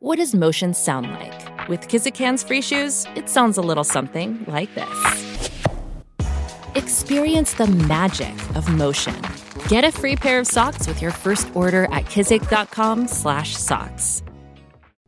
What 0.00 0.18
does 0.18 0.32
motion 0.32 0.74
sound 0.74 1.10
like? 1.10 1.68
With 1.68 1.88
Kizik 1.88 2.16
hands 2.16 2.44
free 2.44 2.62
shoes, 2.62 3.04
it 3.16 3.28
sounds 3.28 3.58
a 3.58 3.60
little 3.60 3.82
something 3.82 4.44
like 4.46 4.72
this. 4.76 5.50
Experience 6.76 7.54
the 7.54 7.66
magic 7.66 8.32
of 8.54 8.72
motion. 8.72 9.16
Get 9.66 9.82
a 9.82 9.90
free 9.90 10.14
pair 10.14 10.38
of 10.38 10.46
socks 10.46 10.86
with 10.86 11.02
your 11.02 11.10
first 11.10 11.50
order 11.52 11.86
at 11.86 12.04
kizik.com/socks. 12.04 14.22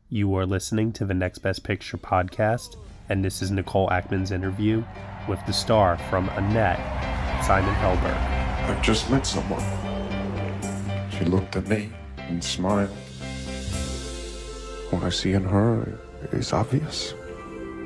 You 0.08 0.34
are 0.34 0.44
listening 0.44 0.90
to 0.94 1.04
the 1.04 1.14
Next 1.14 1.38
Best 1.38 1.62
Picture 1.62 1.96
podcast, 1.96 2.74
and 3.08 3.24
this 3.24 3.42
is 3.42 3.52
Nicole 3.52 3.88
Ackman's 3.90 4.32
interview 4.32 4.82
with 5.28 5.38
the 5.46 5.52
star 5.52 5.98
from 6.10 6.28
Annette, 6.30 6.80
Simon 7.44 7.76
Helberg. 7.76 8.18
I've 8.68 8.82
just 8.82 9.08
met 9.08 9.24
someone. 9.24 9.62
She 11.12 11.24
looked 11.26 11.54
at 11.54 11.68
me 11.68 11.92
and 12.16 12.42
smiled. 12.42 12.90
What 14.90 15.04
I 15.04 15.10
see 15.10 15.34
in 15.34 15.44
her 15.44 15.98
is 16.32 16.52
obvious. 16.52 17.12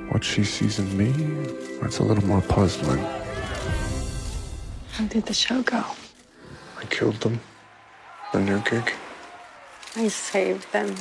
What 0.09 0.25
she 0.25 0.43
sees 0.43 0.79
in 0.79 0.97
me, 0.97 1.12
that's 1.81 1.99
a 1.99 2.03
little 2.03 2.25
more 2.25 2.41
puzzling. 2.41 3.05
How 4.93 5.05
did 5.05 5.27
the 5.27 5.35
show 5.35 5.62
go? 5.62 5.85
I 6.81 6.85
killed 6.89 7.21
them. 7.21 7.41
On 8.33 8.47
your 8.47 8.61
gig. 8.61 8.91
I 9.97 10.09
saved 10.09 10.73
them. 10.73 10.95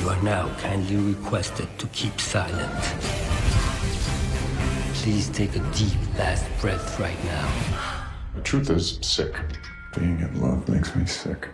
You 0.00 0.08
are 0.08 0.22
now 0.22 0.54
kindly 0.58 0.96
requested 0.96 1.68
to 1.78 1.86
keep 1.88 2.20
silent. 2.20 3.19
Please 5.02 5.30
take 5.30 5.56
a 5.56 5.60
deep 5.72 5.96
last 6.18 6.44
breath 6.60 7.00
right 7.00 7.24
now. 7.24 7.50
The 8.34 8.42
truth 8.42 8.68
is, 8.68 8.98
I'm 8.98 9.02
sick. 9.02 9.34
Being 9.96 10.20
in 10.20 10.38
love 10.42 10.68
makes 10.68 10.94
me 10.94 11.06
sick. 11.06 11.48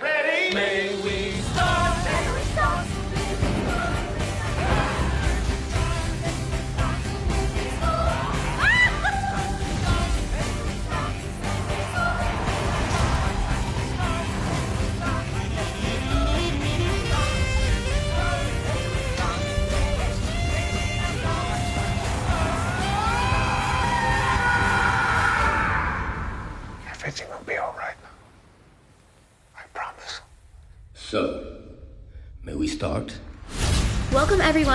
Everything 0.00 0.54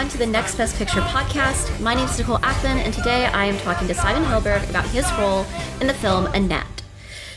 to 0.09 0.17
the 0.17 0.25
Next 0.25 0.55
Best 0.55 0.75
Picture 0.75 1.01
podcast. 1.01 1.79
My 1.81 1.93
name 1.93 2.05
is 2.05 2.17
Nicole 2.17 2.39
Ackman, 2.39 2.77
and 2.83 2.91
today 2.91 3.27
I 3.27 3.45
am 3.45 3.55
talking 3.59 3.87
to 3.87 3.93
Simon 3.93 4.23
Helberg 4.23 4.67
about 4.67 4.87
his 4.87 5.05
role 5.19 5.45
in 5.81 5.85
the 5.85 5.93
film 5.93 6.25
Annette. 6.27 6.81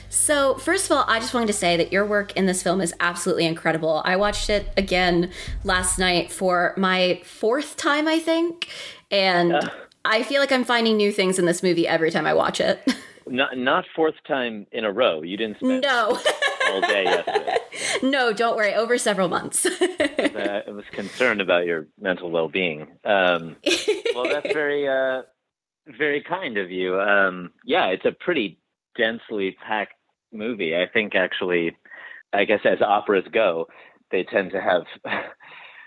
So, 0.09 0.55
first 0.55 0.87
of 0.87 0.97
all, 0.97 1.05
I 1.07 1.21
just 1.21 1.35
wanted 1.35 1.49
to 1.49 1.53
say 1.53 1.77
that 1.77 1.93
your 1.93 2.07
work 2.07 2.35
in 2.35 2.47
this 2.47 2.63
film 2.63 2.81
is 2.81 2.95
absolutely 2.99 3.45
incredible. 3.45 4.01
I 4.07 4.17
watched 4.17 4.49
it 4.49 4.69
again 4.79 5.31
last 5.65 5.99
night 5.99 6.33
for 6.33 6.73
my 6.79 7.21
fourth 7.25 7.77
time, 7.77 8.09
I 8.09 8.19
think, 8.19 8.69
and 9.11 9.71
I 10.07 10.23
feel 10.23 10.41
like 10.41 10.51
I'm 10.51 10.65
finding 10.65 10.97
new 10.97 11.13
things 11.13 11.39
in 11.39 11.45
this 11.45 11.63
movie 11.63 11.87
every 11.87 12.11
time 12.11 12.27
I 12.27 12.33
watch 12.33 12.59
it. 12.59 12.81
Not 13.27 13.57
not 13.57 13.85
fourth 13.95 14.15
time 14.27 14.67
in 14.73 14.85
a 14.85 14.93
row. 14.93 15.23
You 15.23 15.37
didn't 15.37 15.57
spend 15.57 15.83
no, 15.83 16.19
all 16.71 16.81
day 16.81 17.05
yesterday. 17.05 17.59
no, 18.03 18.33
don't 18.33 18.57
worry, 18.57 18.75
over 18.75 18.99
several 18.99 19.29
months. 19.29 19.67
I 19.81 20.63
was 20.69 20.85
concerned 20.93 21.41
about 21.41 21.67
your 21.67 21.87
mental 22.01 22.31
well 22.31 22.49
being. 22.49 22.83
Um, 23.05 23.57
well, 24.15 24.29
that's 24.29 24.53
very 24.53 24.89
uh, 24.89 25.23
very 25.87 26.23
kind 26.23 26.59
of 26.59 26.71
you. 26.71 27.01
Um, 27.01 27.53
yeah, 27.65 27.87
it's 27.87 28.05
a 28.05 28.13
pretty 28.13 28.59
densely 28.97 29.57
packed 29.67 29.95
movie. 30.33 30.77
I 30.77 30.87
think 30.93 31.15
actually, 31.15 31.77
I 32.33 32.45
guess 32.45 32.61
as 32.65 32.81
operas 32.81 33.25
go, 33.33 33.69
they 34.11 34.25
tend 34.25 34.53
to 34.53 34.61
have 34.61 34.83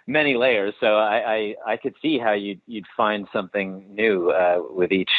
many 0.08 0.36
layers. 0.36 0.74
So 0.80 0.98
I, 0.98 1.34
I, 1.34 1.56
I 1.74 1.78
could 1.78 1.96
see 2.02 2.18
how 2.18 2.34
you'd 2.34 2.62
you'd 2.68 2.86
find 2.96 3.28
something 3.34 3.94
new 3.94 4.32
uh, 4.32 4.62
with 4.70 4.92
each 4.92 5.10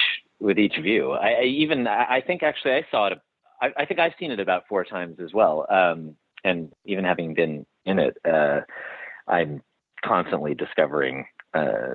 with 0.40 0.58
each 0.58 0.76
view. 0.82 1.12
I, 1.12 1.28
I 1.28 1.42
even 1.44 1.86
I 1.86 2.22
think 2.26 2.42
actually 2.42 2.72
I 2.72 2.86
saw 2.90 3.08
it. 3.08 3.18
I, 3.60 3.68
I 3.78 3.84
think 3.86 4.00
I've 4.00 4.12
seen 4.18 4.30
it 4.30 4.40
about 4.40 4.64
four 4.68 4.84
times 4.84 5.18
as 5.20 5.32
well. 5.32 5.66
Um, 5.70 6.16
and 6.44 6.72
even 6.84 7.04
having 7.04 7.34
been 7.34 7.66
in 7.84 7.98
it, 7.98 8.16
uh, 8.24 8.60
I'm 9.26 9.62
constantly 10.04 10.54
discovering 10.54 11.26
uh, 11.54 11.94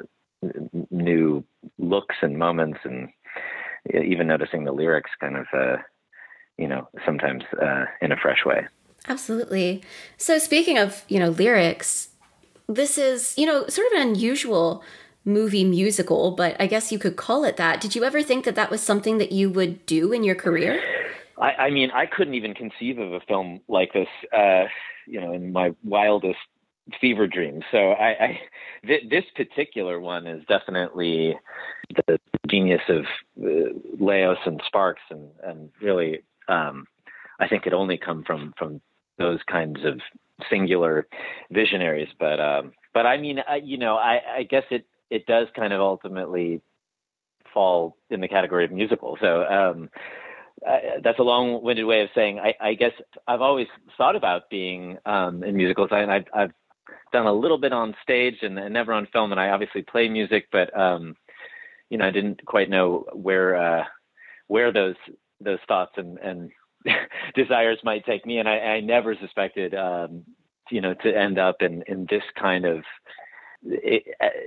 new 0.90 1.44
looks 1.78 2.16
and 2.22 2.38
moments, 2.38 2.80
and 2.84 3.10
even 3.94 4.28
noticing 4.28 4.64
the 4.64 4.72
lyrics 4.72 5.12
kind 5.20 5.38
of, 5.38 5.46
uh, 5.54 5.78
you 6.58 6.68
know, 6.68 6.90
sometimes 7.06 7.44
uh, 7.62 7.86
in 8.02 8.12
a 8.12 8.18
fresh 8.18 8.46
way. 8.46 8.68
Absolutely. 9.08 9.82
So 10.18 10.38
speaking 10.38 10.78
of, 10.78 11.04
you 11.08 11.20
know, 11.20 11.30
lyrics, 11.30 12.10
this 12.68 12.98
is, 12.98 13.36
you 13.38 13.46
know, 13.46 13.68
sort 13.68 13.88
of 13.88 14.02
an 14.02 14.10
unusual 14.10 14.84
movie 15.26 15.64
musical, 15.64 16.32
but 16.32 16.56
I 16.60 16.68
guess 16.68 16.92
you 16.92 17.00
could 17.00 17.16
call 17.16 17.44
it 17.44 17.58
that. 17.58 17.80
Did 17.82 17.96
you 17.96 18.04
ever 18.04 18.24
think 18.24 18.46
that 18.46 18.56
that 18.56 18.72
was 18.72 18.82
something 18.82 19.18
that 19.20 19.32
you 19.32 19.50
would 19.50 19.86
do 19.86 20.12
in 20.12 20.24
your 20.24 20.36
career? 20.36 20.82
I, 21.38 21.54
I 21.54 21.70
mean, 21.70 21.92
I 21.92 22.06
couldn't 22.06 22.34
even 22.36 22.54
conceive 22.54 23.00
of 23.00 23.14
a 23.14 23.20
film 23.22 23.62
like 23.68 23.94
this, 23.94 24.08
uh, 24.36 24.66
you 25.08 25.20
know, 25.20 25.34
in 25.34 25.52
my 25.52 25.74
wildest 25.84 26.40
fever 27.00 27.28
dreams. 27.28 27.64
So 27.72 27.92
I, 27.92 28.10
I 28.24 28.40
th- 28.86 29.10
this 29.10 29.26
particular 29.36 30.00
one 30.00 30.28
is 30.28 30.44
definitely 30.48 31.38
the 32.08 32.20
genius 32.48 32.82
of 32.90 33.06
uh, 33.44 33.74
Leos 34.00 34.38
and 34.46 34.62
Sparks, 34.66 35.02
and 35.10 35.30
and 35.44 35.70
really, 35.82 36.24
um, 36.48 36.88
I 37.40 37.48
think 37.48 37.66
it 37.66 37.74
only 37.74 37.98
come 37.98 38.24
from 38.24 38.54
from 38.58 38.82
those 39.18 39.40
kinds 39.48 39.80
of 39.86 40.00
singular 40.50 41.08
visionaries. 41.52 42.10
But 42.20 42.40
um, 42.40 42.74
but 42.94 43.06
I 43.06 43.18
mean, 43.18 43.40
I, 43.48 43.58
you 43.58 43.78
know, 43.78 43.96
I, 43.96 44.22
I 44.38 44.44
guess 44.44 44.64
it 44.70 44.86
it 45.12 45.26
does 45.28 45.48
kind 45.56 45.74
of 45.74 45.82
ultimately 45.82 46.62
fall 47.54 47.98
in 48.10 48.22
the 48.22 48.28
category 48.28 48.66
of 48.66 48.72
musical. 48.72 49.18
So 49.22 49.44
um, 49.44 49.90
that's 51.04 51.20
a 51.20 51.24
long-winded 51.24 51.86
way 51.86 52.02
of 52.02 52.10
saying 52.16 52.40
I, 52.40 52.56
I 52.60 52.74
guess 52.74 52.94
I've 53.28 53.42
always 53.42 53.68
thought 53.98 54.16
about 54.16 54.50
being 54.50 54.98
um, 55.06 55.44
in 55.44 55.56
musicals, 55.56 55.90
and 55.92 56.12
I've, 56.12 56.26
I've 56.34 56.52
done 57.12 57.28
a 57.28 57.34
little 57.34 57.58
bit 57.58 57.74
on 57.74 57.96
stage 58.02 58.38
and, 58.42 58.58
and 58.58 58.74
never 58.74 58.94
on 58.94 59.08
film. 59.12 59.32
And 59.32 59.40
I 59.40 59.50
obviously 59.50 59.82
play 59.82 60.08
music, 60.08 60.48
but 60.52 60.76
um, 60.78 61.16
you 61.90 61.98
know, 61.98 62.08
I 62.08 62.12
didn't 62.12 62.46
quite 62.46 62.70
know 62.70 63.06
where 63.14 63.56
uh, 63.56 63.84
where 64.48 64.72
those 64.72 64.96
those 65.40 65.60
thoughts 65.68 65.94
and, 65.98 66.18
and 66.20 66.52
desires 67.36 67.80
might 67.84 68.06
take 68.06 68.26
me, 68.26 68.38
and 68.38 68.48
I, 68.48 68.58
I 68.58 68.80
never 68.80 69.16
suspected, 69.16 69.74
um, 69.76 70.24
you 70.70 70.82
know, 70.82 70.94
to 70.94 71.16
end 71.16 71.38
up 71.38 71.58
in 71.62 71.84
in 71.88 72.08
this 72.10 72.24
kind 72.40 72.66
of 72.66 72.84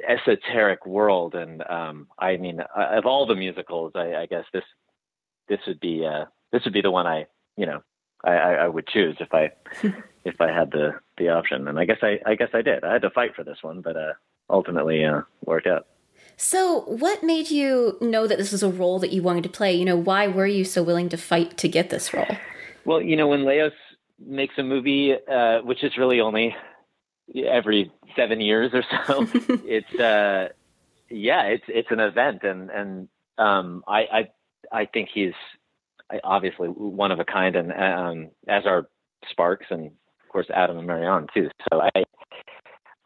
esoteric 0.09 0.87
world. 0.87 1.35
And 1.35 1.63
um, 1.69 2.09
I 2.19 2.37
mean, 2.37 2.61
uh, 2.61 2.99
of 2.99 3.07
all 3.07 3.27
the 3.27 3.35
musicals, 3.35 3.93
I, 3.95 4.15
I 4.15 4.27
guess 4.27 4.45
this 4.53 4.65
this 5.49 5.61
would 5.67 5.81
be 5.81 6.05
uh, 6.07 6.25
this 6.53 6.65
would 6.65 6.73
be 6.73 6.83
the 6.83 6.91
one 6.91 7.07
I 7.07 7.27
you 7.57 7.67
know 7.67 7.83
I, 8.25 8.33
I, 8.33 8.53
I 8.53 8.69
would 8.69 8.87
choose 8.87 9.17
if 9.21 9.33
I 9.33 9.53
if 10.25 10.41
I 10.41 10.51
had 10.51 10.71
the 10.71 10.95
the 11.19 11.29
option. 11.29 11.69
And 11.69 11.79
I 11.79 11.85
guess 11.85 11.99
I 12.03 12.19
I 12.27 12.35
guess 12.35 12.51
I 12.55 12.63
did. 12.63 12.85
I 12.85 12.93
had 12.93 13.03
to 13.03 13.11
fight 13.11 13.35
for 13.35 13.45
this 13.45 13.59
one, 13.63 13.81
but 13.81 13.97
uh, 13.97 14.13
ultimately 14.51 15.05
uh, 15.05 15.23
worked 15.45 15.67
out. 15.67 15.87
So, 16.37 16.81
what 16.83 17.23
made 17.23 17.51
you 17.51 17.97
know 18.01 18.27
that 18.27 18.39
this 18.39 18.51
was 18.51 18.63
a 18.63 18.69
role 18.69 18.99
that 18.99 19.13
you 19.13 19.22
wanted 19.22 19.45
to 19.45 19.49
play? 19.49 19.75
You 19.75 19.84
know, 19.84 19.97
why 19.97 20.27
were 20.27 20.47
you 20.47 20.65
so 20.65 20.83
willing 20.83 21.09
to 21.10 21.17
fight 21.17 21.57
to 21.59 21.69
get 21.69 21.91
this 21.91 22.13
role? 22.13 22.37
Well, 22.84 23.01
you 23.01 23.17
know, 23.17 23.28
when 23.28 23.45
Leos 23.45 23.72
makes 24.19 24.55
a 24.59 24.63
movie, 24.63 25.15
uh, 25.31 25.60
which 25.60 25.84
is 25.84 25.97
really 25.97 26.21
only 26.21 26.55
every 27.34 27.92
seven 28.16 28.41
years 28.41 28.72
or 28.72 28.82
so, 28.82 29.26
it's 29.65 29.94
uh, 29.94 30.48
yeah, 31.10 31.42
it's 31.44 31.65
it's 31.68 31.91
an 31.91 32.00
event, 32.00 32.42
and 32.42 32.71
and 32.71 33.09
um, 33.38 33.84
I 33.86 34.00
I 34.00 34.28
I 34.72 34.86
think 34.86 35.09
he's 35.12 35.34
obviously 36.22 36.68
one 36.68 37.10
of 37.10 37.21
a 37.21 37.24
kind, 37.24 37.56
and 37.56 37.72
um, 37.72 38.30
as 38.48 38.66
are 38.66 38.88
Sparks 39.30 39.66
and 39.71 39.86
of 39.86 40.28
course 40.28 40.47
Adam 40.54 40.78
and 40.78 40.86
Marion 40.86 41.26
too. 41.34 41.50
So 41.71 41.80
I 41.80 42.04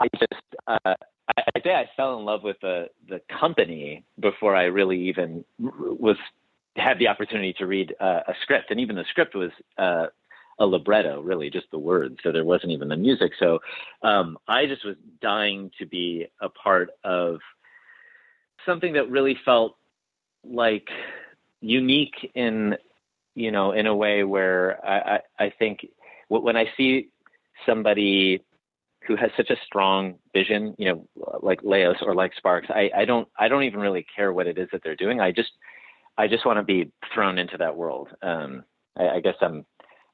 I 0.00 0.08
just 0.18 0.42
uh, 0.66 0.78
I, 0.84 1.42
I 1.54 1.60
say 1.62 1.74
I 1.74 1.88
fell 1.96 2.18
in 2.18 2.24
love 2.24 2.42
with 2.42 2.56
the 2.60 2.88
the 3.08 3.20
company 3.40 4.04
before 4.18 4.54
I 4.54 4.64
really 4.64 5.08
even 5.08 5.44
was 5.58 6.16
had 6.76 6.98
the 6.98 7.08
opportunity 7.08 7.52
to 7.54 7.66
read 7.66 7.94
uh, 8.00 8.20
a 8.28 8.34
script, 8.42 8.70
and 8.70 8.80
even 8.80 8.96
the 8.96 9.04
script 9.10 9.34
was 9.34 9.50
uh, 9.78 10.06
a 10.58 10.66
libretto, 10.66 11.20
really, 11.20 11.50
just 11.50 11.70
the 11.70 11.78
words. 11.78 12.18
So 12.22 12.32
there 12.32 12.44
wasn't 12.44 12.72
even 12.72 12.88
the 12.88 12.96
music. 12.96 13.32
So 13.38 13.60
um, 14.02 14.38
I 14.48 14.66
just 14.66 14.84
was 14.84 14.96
dying 15.20 15.70
to 15.78 15.86
be 15.86 16.26
a 16.40 16.48
part 16.48 16.90
of 17.04 17.38
something 18.66 18.94
that 18.94 19.10
really 19.10 19.36
felt 19.44 19.76
like 20.44 20.88
unique 21.60 22.30
in 22.34 22.76
you 23.34 23.50
know 23.50 23.72
in 23.72 23.86
a 23.86 23.94
way 23.94 24.24
where 24.24 24.84
I 24.86 25.20
I, 25.38 25.44
I 25.46 25.52
think 25.58 25.86
when 26.28 26.56
I 26.56 26.66
see 26.76 27.08
somebody 27.66 28.42
who 29.06 29.16
has 29.16 29.30
such 29.36 29.50
a 29.50 29.56
strong 29.64 30.16
vision, 30.34 30.74
you 30.78 30.86
know, 30.86 31.38
like 31.40 31.62
Leos 31.62 31.96
or 32.02 32.14
like 32.14 32.34
Sparks, 32.36 32.68
I, 32.68 32.90
I 32.94 33.04
don't 33.04 33.26
I 33.38 33.48
don't 33.48 33.64
even 33.64 33.80
really 33.80 34.06
care 34.14 34.32
what 34.32 34.46
it 34.46 34.58
is 34.58 34.68
that 34.72 34.82
they're 34.84 34.96
doing. 34.96 35.20
I 35.20 35.32
just 35.32 35.50
I 36.18 36.28
just 36.28 36.44
want 36.44 36.58
to 36.58 36.62
be 36.62 36.90
thrown 37.14 37.38
into 37.38 37.56
that 37.58 37.76
world. 37.76 38.08
Um, 38.22 38.64
I, 38.96 39.08
I 39.08 39.20
guess 39.20 39.36
I'm 39.40 39.64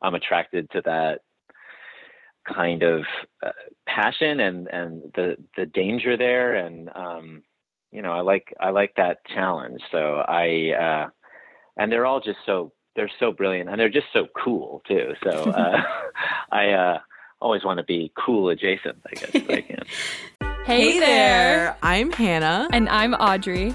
I'm 0.04 0.14
attracted 0.14 0.70
to 0.72 0.82
that 0.84 1.20
kind 2.46 2.82
of 2.82 3.04
uh, 3.44 3.52
passion 3.86 4.40
and 4.40 4.68
and 4.68 5.02
the 5.14 5.36
the 5.56 5.64
danger 5.64 6.14
there 6.18 6.54
and 6.56 6.90
um 6.94 7.42
you 7.90 8.02
know 8.02 8.12
I 8.12 8.20
like 8.20 8.52
I 8.60 8.68
like 8.68 8.92
that 8.98 9.24
challenge 9.34 9.80
so 9.90 10.22
I 10.28 10.72
uh 10.78 11.08
and 11.78 11.90
they're 11.90 12.04
all 12.04 12.20
just 12.20 12.40
so 12.44 12.72
they're 12.96 13.10
so 13.18 13.32
brilliant 13.32 13.70
and 13.70 13.80
they're 13.80 13.88
just 13.88 14.12
so 14.12 14.26
cool 14.36 14.82
too 14.86 15.14
so 15.22 15.30
uh 15.30 15.80
I 16.52 16.72
uh 16.72 16.98
always 17.40 17.64
want 17.64 17.78
to 17.78 17.84
be 17.84 18.12
cool 18.14 18.50
adjacent 18.50 18.98
I 19.06 19.14
guess 19.14 19.32
I 19.48 19.60
can 19.62 19.84
Hey, 20.66 20.92
Hey 20.92 21.00
there. 21.00 21.76
I'm 21.82 22.10
Hannah. 22.10 22.68
And 22.72 22.88
I'm 22.88 23.12
Audrey. 23.12 23.74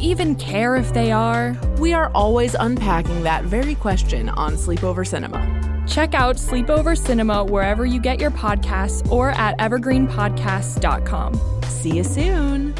even 0.01 0.35
care 0.35 0.75
if 0.75 0.93
they 0.93 1.11
are? 1.11 1.57
We 1.77 1.93
are 1.93 2.11
always 2.13 2.55
unpacking 2.55 3.23
that 3.23 3.43
very 3.43 3.75
question 3.75 4.29
on 4.29 4.55
Sleepover 4.55 5.07
Cinema. 5.07 5.85
Check 5.87 6.13
out 6.13 6.35
Sleepover 6.35 6.97
Cinema 6.97 7.43
wherever 7.43 7.85
you 7.85 7.99
get 7.99 8.19
your 8.19 8.31
podcasts 8.31 9.09
or 9.11 9.31
at 9.31 9.57
evergreenpodcasts.com. 9.59 11.61
See 11.63 11.95
you 11.95 12.03
soon. 12.03 12.73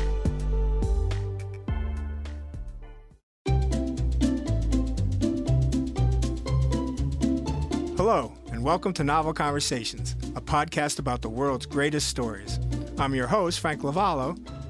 Hello, 7.98 8.34
and 8.52 8.64
welcome 8.64 8.94
to 8.94 9.04
Novel 9.04 9.34
Conversations, 9.34 10.14
a 10.36 10.42
podcast 10.42 10.98
about 10.98 11.22
the 11.22 11.30
world's 11.30 11.66
greatest 11.66 12.08
stories. 12.08 12.60
I'm 12.98 13.14
your 13.14 13.28
host, 13.28 13.60
Frank 13.60 13.84
Lavallo, 13.84 14.38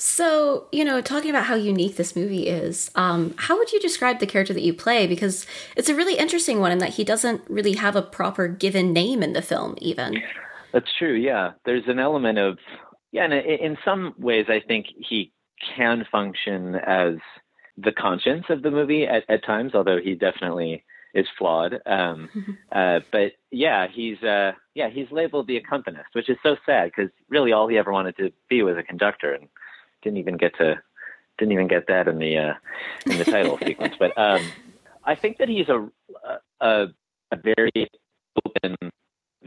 So, 0.00 0.68
you 0.70 0.84
know, 0.84 1.00
talking 1.00 1.28
about 1.28 1.46
how 1.46 1.56
unique 1.56 1.96
this 1.96 2.14
movie 2.14 2.46
is, 2.46 2.88
um, 2.94 3.34
how 3.36 3.58
would 3.58 3.72
you 3.72 3.80
describe 3.80 4.20
the 4.20 4.28
character 4.28 4.54
that 4.54 4.62
you 4.62 4.72
play? 4.72 5.08
Because 5.08 5.44
it's 5.76 5.88
a 5.88 5.94
really 5.94 6.16
interesting 6.16 6.60
one 6.60 6.70
in 6.70 6.78
that 6.78 6.90
he 6.90 7.02
doesn't 7.02 7.42
really 7.48 7.72
have 7.72 7.96
a 7.96 8.02
proper 8.02 8.46
given 8.46 8.92
name 8.92 9.24
in 9.24 9.32
the 9.32 9.42
film, 9.42 9.74
even. 9.78 10.22
That's 10.72 10.86
true. 10.96 11.14
Yeah, 11.14 11.52
there's 11.64 11.88
an 11.88 11.98
element 11.98 12.38
of 12.38 12.58
yeah, 13.10 13.24
and 13.24 13.32
in 13.32 13.76
some 13.84 14.14
ways, 14.18 14.46
I 14.48 14.60
think 14.60 14.86
he 14.96 15.32
can 15.76 16.06
function 16.12 16.76
as 16.76 17.14
the 17.76 17.92
conscience 17.92 18.44
of 18.50 18.62
the 18.62 18.70
movie 18.70 19.04
at, 19.04 19.24
at 19.28 19.44
times, 19.44 19.74
although 19.74 19.98
he 19.98 20.14
definitely 20.14 20.84
is 21.14 21.26
flawed. 21.38 21.80
Um, 21.86 22.28
uh, 22.72 23.00
but 23.10 23.32
yeah, 23.50 23.86
he's 23.92 24.22
uh, 24.22 24.52
yeah 24.74 24.90
he's 24.90 25.10
labeled 25.10 25.48
the 25.48 25.56
accompanist, 25.56 26.10
which 26.12 26.28
is 26.28 26.36
so 26.42 26.56
sad 26.64 26.92
because 26.94 27.10
really 27.28 27.52
all 27.52 27.66
he 27.66 27.78
ever 27.78 27.92
wanted 27.92 28.16
to 28.18 28.30
be 28.48 28.62
was 28.62 28.76
a 28.76 28.82
conductor, 28.84 29.32
and 29.32 29.48
didn't 30.02 30.18
even 30.18 30.36
get 30.36 30.56
to 30.58 30.80
didn't 31.38 31.52
even 31.52 31.68
get 31.68 31.86
that 31.86 32.08
in 32.08 32.18
the 32.18 32.36
uh, 32.36 32.54
in 33.06 33.18
the 33.18 33.24
title 33.24 33.58
sequence. 33.64 33.94
But 33.98 34.16
um, 34.18 34.42
I 35.04 35.14
think 35.14 35.38
that 35.38 35.48
he's 35.48 35.68
a 35.68 35.88
a, 36.60 36.86
a 37.30 37.36
very 37.36 37.88
open, 38.44 38.76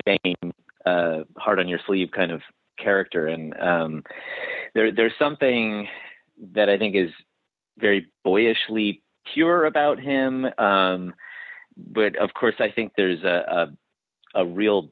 vain, 0.05 0.53
uh, 0.85 1.19
hard 1.37 1.59
on 1.59 1.67
your 1.67 1.79
sleeve 1.85 2.09
kind 2.11 2.31
of 2.31 2.41
character, 2.77 3.27
and 3.27 3.59
um, 3.59 4.03
there 4.73 4.91
there's 4.91 5.13
something 5.19 5.87
that 6.53 6.69
I 6.69 6.77
think 6.77 6.95
is 6.95 7.11
very 7.77 8.07
boyishly 8.23 9.01
pure 9.33 9.65
about 9.65 9.99
him. 9.99 10.47
Um, 10.57 11.13
but 11.77 12.15
of 12.15 12.33
course, 12.33 12.55
I 12.59 12.71
think 12.71 12.93
there's 12.95 13.23
a 13.23 13.67
a, 14.35 14.41
a 14.41 14.45
real 14.45 14.91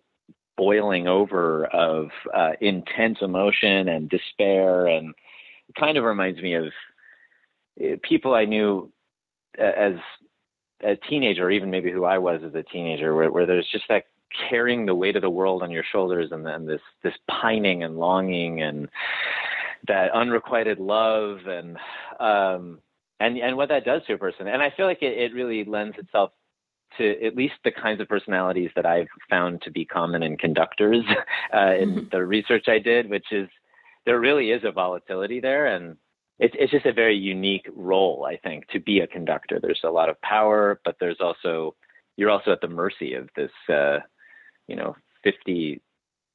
boiling 0.58 1.08
over 1.08 1.66
of 1.68 2.10
uh, 2.34 2.52
intense 2.60 3.20
emotion 3.22 3.88
and 3.88 4.10
despair, 4.10 4.88
and 4.88 5.14
kind 5.78 5.98
of 5.98 6.04
reminds 6.04 6.42
me 6.42 6.56
of 6.56 6.66
uh, 7.82 7.96
people 8.04 8.34
I 8.34 8.46
knew 8.46 8.92
as 9.58 9.94
a 10.84 10.96
teenager, 10.96 11.46
or 11.46 11.52
even 11.52 11.70
maybe 11.70 11.92
who 11.92 12.06
I 12.06 12.18
was 12.18 12.42
as 12.46 12.56
a 12.56 12.64
teenager, 12.64 13.16
where, 13.16 13.32
where 13.32 13.46
there's 13.46 13.68
just 13.72 13.86
that 13.90 14.06
carrying 14.50 14.86
the 14.86 14.96
weight 14.96 15.16
of 15.16 15.22
the 15.22 15.30
world 15.30 15.64
on 15.64 15.72
your 15.72 15.84
shoulders, 15.92 16.32
and 16.32 16.46
then 16.46 16.66
this 16.66 16.82
this 17.04 17.14
pining 17.30 17.84
and 17.84 17.98
longing, 17.98 18.62
and 18.62 18.88
that 19.88 20.12
unrequited 20.12 20.80
love, 20.80 21.40
and 21.48 21.78
um, 22.20 22.80
and 23.20 23.38
and 23.38 23.58
what 23.58 23.70
that 23.70 23.86
does 23.86 24.02
to 24.08 24.14
a 24.14 24.18
person. 24.18 24.48
And 24.48 24.62
I 24.62 24.72
feel 24.76 24.86
like 24.86 25.02
it, 25.02 25.18
it 25.18 25.34
really 25.34 25.64
lends 25.64 25.98
itself 25.98 26.32
to 26.98 27.26
at 27.26 27.36
least 27.36 27.56
the 27.64 27.72
kinds 27.72 28.02
of 28.02 28.08
personalities 28.08 28.72
that 28.76 28.86
I've 28.86 29.08
found 29.30 29.62
to 29.64 29.72
be 29.72 29.86
common 29.86 30.24
in 30.24 30.38
conductors 30.38 31.04
uh, 31.54 31.76
in 31.76 32.08
the 32.12 32.26
research 32.26 32.68
I 32.68 32.80
did, 32.80 33.10
which 33.10 33.32
is 33.32 33.48
there 34.10 34.20
really 34.20 34.50
is 34.50 34.64
a 34.64 34.72
volatility 34.72 35.40
there, 35.40 35.68
and 35.68 35.96
it's 36.40 36.56
it's 36.58 36.72
just 36.72 36.88
a 36.88 36.92
very 36.92 37.16
unique 37.16 37.68
role, 37.76 38.26
I 38.28 38.38
think, 38.38 38.68
to 38.70 38.80
be 38.80 39.02
a 39.02 39.08
conductor. 39.08 39.60
There's 39.62 39.82
a 39.84 39.92
lot 39.92 40.10
of 40.10 40.20
power, 40.22 40.82
but 40.84 40.96
there's 41.00 41.20
also 41.20 41.76
you're 42.18 42.32
also 42.32 42.52
at 42.52 42.60
the 42.60 42.68
mercy 42.68 43.14
of 43.14 43.30
this, 43.36 43.52
uh, 43.72 44.00
you 44.68 44.76
know, 44.76 44.96
50 45.24 45.80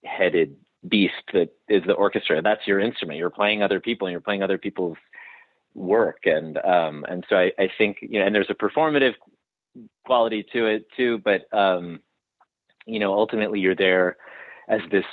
headed 0.04 0.54
beast 0.88 1.24
that 1.32 1.48
is 1.68 1.82
the 1.84 1.94
orchestra. 1.94 2.40
That's 2.40 2.64
your 2.64 2.78
instrument. 2.78 3.18
You're 3.18 3.28
playing 3.28 3.64
other 3.64 3.80
people, 3.80 4.06
and 4.06 4.12
you're 4.12 4.20
playing 4.20 4.44
other 4.44 4.56
people's 4.58 4.98
work, 5.74 6.18
and 6.26 6.56
um, 6.58 7.04
and 7.08 7.26
so 7.28 7.34
I, 7.34 7.50
I 7.58 7.68
think 7.76 7.98
you 8.02 8.20
know, 8.20 8.26
and 8.26 8.32
there's 8.32 8.50
a 8.50 8.54
performative 8.54 9.14
quality 10.06 10.46
to 10.52 10.66
it 10.66 10.86
too, 10.96 11.18
but 11.24 11.52
um, 11.52 11.98
you 12.86 13.00
know, 13.00 13.14
ultimately 13.14 13.58
you're 13.58 13.74
there 13.74 14.16
as 14.68 14.80
this 14.92 15.06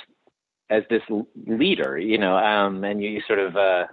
as 0.72 0.84
this 0.88 1.02
leader, 1.46 1.98
you 1.98 2.18
know, 2.18 2.36
um, 2.36 2.82
and 2.82 3.02
you, 3.02 3.10
you 3.10 3.22
sort 3.26 3.38
of 3.38 3.56
uh, 3.56 3.84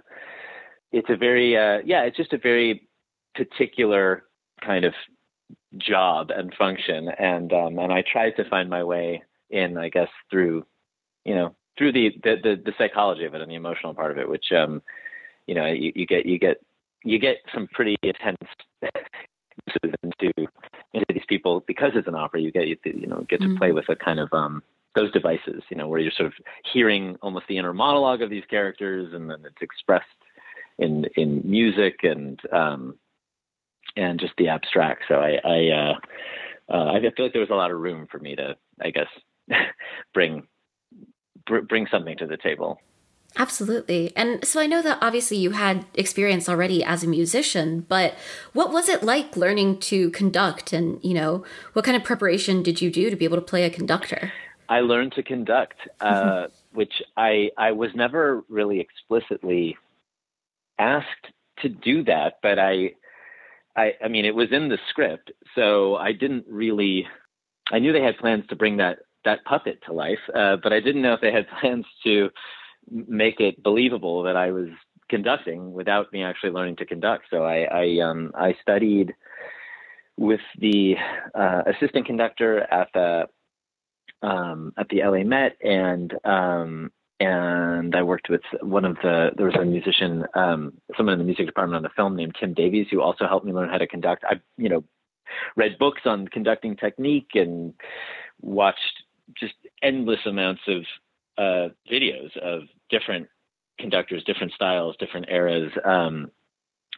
it's 0.92 1.10
a 1.10 1.16
very 1.16 1.56
uh, 1.56 1.78
yeah, 1.84 2.02
it's 2.02 2.16
just 2.16 2.32
a 2.32 2.38
very 2.38 2.88
particular 3.34 4.24
kind 4.64 4.84
of 4.84 4.94
job 5.76 6.30
and 6.30 6.54
function, 6.54 7.08
and 7.08 7.52
um, 7.52 7.78
and 7.78 7.92
I 7.92 8.02
tried 8.02 8.36
to 8.36 8.48
find 8.48 8.70
my 8.70 8.82
way 8.82 9.22
in, 9.50 9.76
I 9.76 9.90
guess, 9.90 10.08
through 10.30 10.64
you 11.24 11.34
know 11.34 11.54
through 11.76 11.92
the 11.92 12.10
the 12.22 12.36
the, 12.42 12.62
the 12.64 12.72
psychology 12.78 13.24
of 13.24 13.34
it 13.34 13.42
and 13.42 13.50
the 13.50 13.56
emotional 13.56 13.94
part 13.94 14.10
of 14.10 14.18
it, 14.18 14.28
which 14.28 14.46
um, 14.52 14.82
you 15.46 15.54
know 15.54 15.66
you, 15.66 15.92
you 15.94 16.06
get 16.06 16.24
you 16.24 16.38
get 16.38 16.62
you 17.04 17.18
get 17.18 17.36
some 17.54 17.68
pretty 17.72 17.96
intense 18.02 18.38
into 20.02 20.32
into 20.94 21.06
these 21.12 21.26
people 21.28 21.62
because 21.66 21.92
it's 21.94 22.08
an 22.08 22.14
opera. 22.14 22.40
You 22.40 22.50
get 22.50 22.68
you, 22.68 22.76
you 22.84 23.06
know 23.06 23.26
get 23.28 23.40
to 23.42 23.48
mm-hmm. 23.48 23.58
play 23.58 23.72
with 23.72 23.88
a 23.90 23.96
kind 23.96 24.18
of 24.18 24.32
um, 24.32 24.62
those 24.94 25.12
devices, 25.12 25.62
you 25.70 25.76
know, 25.76 25.88
where 25.88 26.00
you're 26.00 26.12
sort 26.16 26.26
of 26.26 26.32
hearing 26.72 27.16
almost 27.22 27.46
the 27.48 27.58
inner 27.58 27.72
monologue 27.72 28.22
of 28.22 28.30
these 28.30 28.44
characters, 28.50 29.12
and 29.14 29.30
then 29.30 29.38
it's 29.44 29.62
expressed 29.62 30.06
in 30.78 31.06
in 31.16 31.42
music 31.44 32.00
and 32.02 32.40
um, 32.52 32.96
and 33.96 34.18
just 34.18 34.32
the 34.38 34.48
abstract. 34.48 35.04
So 35.08 35.16
I 35.16 35.38
I, 35.44 35.68
uh, 35.68 35.94
uh, 36.74 36.92
I 36.92 37.00
feel 37.00 37.26
like 37.26 37.32
there 37.32 37.40
was 37.40 37.50
a 37.50 37.54
lot 37.54 37.70
of 37.70 37.78
room 37.78 38.06
for 38.10 38.18
me 38.18 38.36
to, 38.36 38.56
I 38.80 38.90
guess, 38.90 39.08
bring 40.14 40.46
br- 41.46 41.60
bring 41.60 41.86
something 41.90 42.16
to 42.18 42.26
the 42.26 42.36
table. 42.36 42.80
Absolutely. 43.36 44.12
And 44.16 44.44
so 44.44 44.60
I 44.60 44.66
know 44.66 44.82
that 44.82 44.98
obviously 45.00 45.36
you 45.36 45.52
had 45.52 45.86
experience 45.94 46.48
already 46.48 46.82
as 46.82 47.04
a 47.04 47.06
musician, 47.06 47.86
but 47.88 48.14
what 48.54 48.72
was 48.72 48.88
it 48.88 49.04
like 49.04 49.36
learning 49.36 49.78
to 49.80 50.10
conduct 50.10 50.72
and, 50.72 50.98
you 51.04 51.14
know, 51.14 51.44
what 51.72 51.84
kind 51.84 51.96
of 51.96 52.02
preparation 52.02 52.62
did 52.62 52.82
you 52.82 52.90
do 52.90 53.08
to 53.08 53.14
be 53.14 53.24
able 53.24 53.36
to 53.36 53.42
play 53.42 53.62
a 53.62 53.70
conductor? 53.70 54.32
I 54.70 54.80
learned 54.80 55.12
to 55.14 55.22
conduct, 55.24 55.76
uh, 56.00 56.46
which 56.72 57.02
I 57.16 57.50
I 57.58 57.72
was 57.72 57.90
never 57.94 58.44
really 58.48 58.80
explicitly 58.80 59.76
asked 60.78 61.26
to 61.58 61.68
do 61.68 62.04
that, 62.04 62.34
but 62.40 62.58
I 62.58 62.92
I 63.76 63.94
I 64.02 64.08
mean 64.08 64.24
it 64.24 64.34
was 64.34 64.52
in 64.52 64.68
the 64.68 64.78
script, 64.88 65.32
so 65.56 65.96
I 65.96 66.12
didn't 66.12 66.46
really 66.48 67.06
I 67.70 67.80
knew 67.80 67.92
they 67.92 68.02
had 68.02 68.16
plans 68.18 68.46
to 68.48 68.56
bring 68.56 68.76
that 68.76 69.00
that 69.24 69.44
puppet 69.44 69.82
to 69.86 69.92
life, 69.92 70.20
uh, 70.34 70.56
but 70.62 70.72
I 70.72 70.80
didn't 70.80 71.02
know 71.02 71.14
if 71.14 71.20
they 71.20 71.32
had 71.32 71.48
plans 71.60 71.84
to 72.04 72.30
make 72.90 73.40
it 73.40 73.62
believable 73.62 74.22
that 74.22 74.36
I 74.36 74.52
was 74.52 74.68
conducting 75.08 75.72
without 75.72 76.12
me 76.12 76.22
actually 76.22 76.50
learning 76.50 76.76
to 76.76 76.86
conduct. 76.86 77.24
So 77.28 77.44
I 77.44 77.64
I, 77.64 77.98
um, 78.08 78.30
I 78.36 78.54
studied 78.62 79.14
with 80.16 80.40
the 80.58 80.94
uh, 81.34 81.62
assistant 81.66 82.06
conductor 82.06 82.60
at 82.72 82.88
the 82.94 83.26
um, 84.22 84.72
at 84.76 84.88
the 84.88 85.02
LA 85.02 85.24
Met, 85.24 85.56
and 85.62 86.14
um, 86.24 86.92
and 87.20 87.94
I 87.94 88.02
worked 88.02 88.30
with 88.30 88.42
one 88.62 88.84
of 88.84 88.96
the 89.02 89.30
there 89.36 89.46
was 89.46 89.56
a 89.56 89.64
musician, 89.64 90.24
um, 90.34 90.72
someone 90.96 91.12
in 91.14 91.18
the 91.18 91.24
music 91.24 91.46
department 91.46 91.76
on 91.76 91.82
the 91.82 91.90
film 91.94 92.16
named 92.16 92.36
Tim 92.38 92.54
Davies, 92.54 92.86
who 92.90 93.02
also 93.02 93.26
helped 93.26 93.46
me 93.46 93.52
learn 93.52 93.68
how 93.68 93.78
to 93.78 93.86
conduct. 93.86 94.24
I 94.24 94.40
you 94.56 94.68
know 94.68 94.84
read 95.56 95.78
books 95.78 96.02
on 96.04 96.28
conducting 96.28 96.76
technique 96.76 97.30
and 97.34 97.74
watched 98.40 99.04
just 99.38 99.54
endless 99.82 100.20
amounts 100.26 100.62
of 100.66 100.82
uh, 101.38 101.68
videos 101.90 102.36
of 102.38 102.62
different 102.88 103.28
conductors, 103.78 104.24
different 104.24 104.52
styles, 104.52 104.96
different 104.98 105.26
eras, 105.28 105.72
um, 105.84 106.30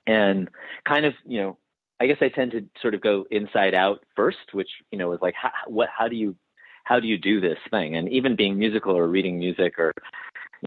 and 0.06 0.48
kind 0.86 1.04
of 1.04 1.14
you 1.26 1.40
know, 1.40 1.58
I 2.00 2.06
guess 2.06 2.18
I 2.20 2.28
tend 2.28 2.52
to 2.52 2.64
sort 2.80 2.94
of 2.94 3.00
go 3.00 3.24
inside 3.30 3.74
out 3.74 4.04
first, 4.16 4.52
which 4.52 4.70
you 4.90 4.98
know 4.98 5.12
is 5.12 5.20
like 5.20 5.34
how, 5.34 5.50
what 5.66 5.88
how 5.96 6.08
do 6.08 6.16
you 6.16 6.36
how 6.84 7.00
do 7.00 7.06
you 7.06 7.18
do 7.18 7.40
this 7.40 7.58
thing? 7.70 7.96
And 7.96 8.08
even 8.08 8.36
being 8.36 8.58
musical 8.58 8.96
or 8.96 9.08
reading 9.08 9.38
music 9.38 9.78
or 9.78 9.92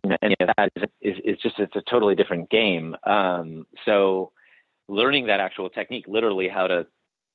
you 0.04 0.10
know 0.10 0.18
any 0.22 0.36
of 0.40 0.50
that 0.58 0.72
is 0.76 0.84
is, 1.02 1.16
is 1.24 1.38
just 1.42 1.60
it's 1.60 1.76
a 1.76 1.84
totally 1.90 2.16
different 2.16 2.50
game. 2.50 2.96
Um, 3.06 3.66
so 3.86 4.32
learning 4.88 5.28
that 5.28 5.40
actual 5.40 5.70
technique, 5.70 6.06
literally 6.08 6.48
how 6.48 6.68
to 6.68 6.86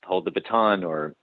hold 0.04 0.24
the 0.24 0.30
baton 0.30 0.84
or 0.84 1.14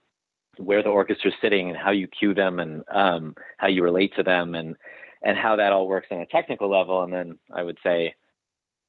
where 0.58 0.82
the 0.82 0.88
orchestra's 0.88 1.34
sitting 1.40 1.68
and 1.68 1.78
how 1.78 1.90
you 1.90 2.08
cue 2.08 2.34
them 2.34 2.58
and 2.58 2.82
um, 2.92 3.34
how 3.58 3.68
you 3.68 3.82
relate 3.82 4.12
to 4.16 4.22
them 4.22 4.54
and 4.54 4.76
and 5.22 5.36
how 5.36 5.56
that 5.56 5.72
all 5.72 5.88
works 5.88 6.08
on 6.10 6.20
a 6.20 6.26
technical 6.26 6.70
level. 6.70 7.02
And 7.02 7.12
then 7.12 7.38
I 7.52 7.62
would 7.62 7.78
say, 7.82 8.14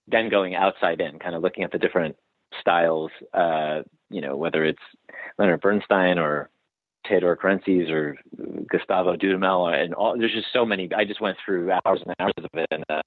then 0.08 0.30
going 0.30 0.56
outside 0.56 1.02
in, 1.02 1.20
kind 1.20 1.36
of 1.36 1.42
looking 1.42 1.64
at 1.64 1.72
the 1.72 1.80
different 1.80 2.16
styles, 2.60 3.12
uh, 3.34 3.82
you 4.10 4.22
know, 4.22 4.36
whether 4.36 4.64
it's 4.64 4.82
Leonard 5.38 5.62
Bernstein 5.62 6.20
or 6.20 6.50
Teodor 7.08 7.36
Currentzis 7.36 7.90
or 7.90 8.18
Gustavo 8.70 9.16
Dudamel, 9.16 9.74
and 9.74 9.94
all. 9.94 10.18
There's 10.18 10.34
just 10.34 10.54
so 10.54 10.66
many. 10.66 10.90
I 10.96 11.06
just 11.06 11.22
went 11.22 11.38
through 11.44 11.72
hours 11.72 12.02
and 12.06 12.16
hours 12.20 12.34
of 12.38 12.50
it, 12.54 12.68
and 12.72 12.84
uh, 12.90 13.02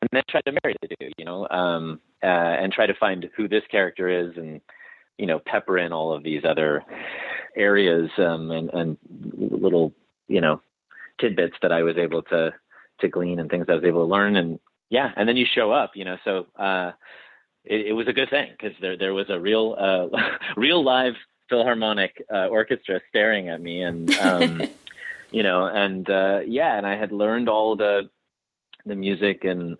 and 0.00 0.08
then 0.12 0.22
tried 0.28 0.44
to 0.46 0.58
marry 0.62 0.76
the 0.82 0.88
two, 0.88 1.10
you 1.16 1.24
know, 1.24 1.48
um, 1.48 2.00
uh, 2.22 2.26
and 2.26 2.72
try 2.72 2.86
to 2.86 2.94
find 2.94 3.28
who 3.36 3.48
this 3.48 3.62
character 3.70 4.08
is, 4.08 4.36
and 4.36 4.60
you 5.18 5.26
know, 5.26 5.40
pepper 5.46 5.78
in 5.78 5.92
all 5.92 6.12
of 6.12 6.22
these 6.22 6.42
other 6.44 6.84
areas 7.56 8.10
um, 8.18 8.50
and, 8.50 8.70
and 8.70 8.98
little, 9.38 9.92
you 10.26 10.40
know, 10.40 10.60
tidbits 11.20 11.54
that 11.62 11.72
I 11.72 11.82
was 11.82 11.96
able 11.96 12.22
to 12.24 12.52
to 13.00 13.08
glean 13.08 13.38
and 13.38 13.50
things 13.50 13.66
I 13.68 13.74
was 13.74 13.84
able 13.84 14.06
to 14.06 14.12
learn. 14.12 14.36
And 14.36 14.58
yeah, 14.90 15.10
and 15.16 15.28
then 15.28 15.36
you 15.36 15.46
show 15.54 15.72
up, 15.72 15.92
you 15.94 16.04
know. 16.04 16.16
So 16.24 16.46
uh, 16.58 16.92
it, 17.64 17.88
it 17.88 17.92
was 17.92 18.08
a 18.08 18.12
good 18.12 18.30
thing 18.30 18.50
because 18.50 18.76
there 18.80 18.96
there 18.96 19.14
was 19.14 19.26
a 19.28 19.38
real 19.38 19.76
uh, 19.78 20.06
real 20.56 20.84
live 20.84 21.14
philharmonic 21.52 22.24
uh, 22.32 22.46
orchestra 22.46 22.98
staring 23.10 23.50
at 23.50 23.60
me, 23.60 23.82
and 23.82 24.10
um, 24.16 24.62
you 25.30 25.42
know, 25.42 25.66
and 25.66 26.08
uh, 26.08 26.40
yeah, 26.46 26.78
and 26.78 26.86
I 26.86 26.96
had 26.96 27.12
learned 27.12 27.50
all 27.50 27.76
the 27.76 28.08
the 28.86 28.94
music 28.94 29.44
and 29.44 29.76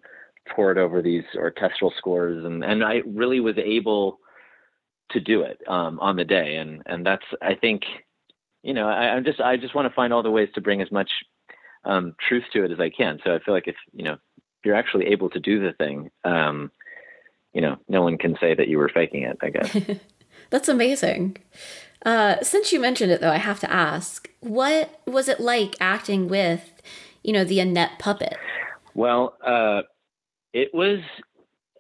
poured 0.55 0.76
over 0.76 1.00
these 1.00 1.25
orchestral 1.35 1.95
scores, 1.97 2.45
and 2.45 2.62
and 2.62 2.85
I 2.85 3.00
really 3.07 3.41
was 3.41 3.57
able 3.57 4.19
to 5.12 5.21
do 5.21 5.43
it 5.43 5.61
um, 5.67 5.99
on 6.00 6.17
the 6.17 6.25
day, 6.25 6.57
and 6.57 6.83
and 6.85 7.07
that's 7.07 7.25
I 7.41 7.55
think 7.55 7.85
you 8.62 8.75
know, 8.75 8.87
I, 8.87 9.17
am 9.17 9.25
just 9.25 9.41
I 9.41 9.57
just 9.57 9.75
want 9.75 9.88
to 9.88 9.95
find 9.95 10.12
all 10.12 10.23
the 10.23 10.31
ways 10.31 10.50
to 10.55 10.61
bring 10.61 10.83
as 10.83 10.93
much 10.93 11.11
um, 11.85 12.14
truth 12.29 12.45
to 12.52 12.64
it 12.64 12.71
as 12.71 12.81
I 12.81 12.91
can. 12.91 13.19
So 13.25 13.35
I 13.35 13.38
feel 13.38 13.55
like 13.55 13.67
if 13.67 13.76
you 13.95 14.05
know 14.05 14.12
if 14.12 14.67
you're 14.67 14.76
actually 14.76 15.07
able 15.07 15.31
to 15.31 15.41
do 15.41 15.59
the 15.59 15.73
thing, 15.73 16.11
um, 16.25 16.71
you 17.55 17.62
know, 17.62 17.79
no 17.88 18.02
one 18.02 18.19
can 18.19 18.37
say 18.38 18.55
that 18.55 18.69
you 18.69 18.76
were 18.76 18.91
faking 18.93 19.23
it. 19.23 19.38
I 19.41 19.49
guess 19.49 19.75
that's 20.52 20.68
amazing. 20.68 21.38
Uh, 22.04 22.37
since 22.42 22.73
you 22.73 22.78
mentioned 22.78 23.11
it, 23.11 23.21
though, 23.21 23.30
I 23.30 23.38
have 23.38 23.59
to 23.61 23.73
ask, 23.73 24.28
what 24.40 25.00
was 25.06 25.28
it 25.28 25.40
like 25.40 25.76
acting 25.80 26.28
with, 26.28 26.82
you 27.23 27.32
know, 27.32 27.42
the 27.42 27.59
Annette 27.59 27.99
puppet? 27.99 28.37
Well, 28.94 29.37
uh, 29.44 29.82
it 30.52 30.75
was 30.75 30.99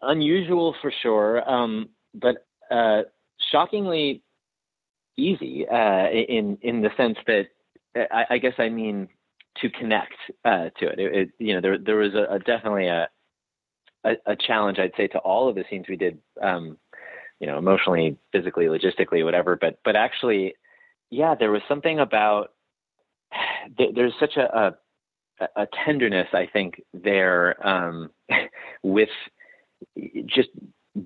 unusual 0.00 0.74
for 0.80 0.92
sure, 1.02 1.48
um, 1.48 1.90
but 2.14 2.46
uh, 2.70 3.02
shockingly 3.50 4.22
easy 5.18 5.66
uh, 5.68 6.08
in 6.08 6.56
in 6.62 6.80
the 6.80 6.90
sense 6.96 7.18
that 7.26 7.48
I, 7.94 8.24
I, 8.30 8.38
guess 8.38 8.54
I 8.58 8.70
mean 8.70 9.08
to 9.58 9.68
connect 9.68 10.14
uh, 10.46 10.70
to 10.78 10.86
it. 10.88 10.98
It, 10.98 11.14
it. 11.14 11.28
You 11.38 11.54
know, 11.54 11.60
there 11.60 11.76
there 11.76 11.96
was 11.96 12.14
a, 12.14 12.36
a 12.36 12.38
definitely 12.38 12.86
a, 12.86 13.08
a, 14.04 14.12
a 14.24 14.36
challenge 14.36 14.78
I'd 14.78 14.92
say 14.96 15.08
to 15.08 15.18
all 15.18 15.48
of 15.48 15.56
the 15.56 15.64
scenes 15.68 15.86
we 15.88 15.96
did. 15.96 16.18
Um, 16.40 16.78
you 17.42 17.48
know, 17.48 17.58
emotionally, 17.58 18.16
physically, 18.30 18.66
logistically, 18.66 19.24
whatever. 19.24 19.58
But 19.60 19.80
but 19.84 19.96
actually, 19.96 20.54
yeah, 21.10 21.34
there 21.34 21.50
was 21.50 21.60
something 21.68 21.98
about 21.98 22.52
there's 23.76 24.14
such 24.20 24.36
a, 24.36 24.74
a, 25.40 25.48
a 25.56 25.66
tenderness 25.84 26.28
I 26.32 26.46
think 26.46 26.80
there 26.94 27.66
um, 27.66 28.10
with 28.84 29.08
just 30.26 30.50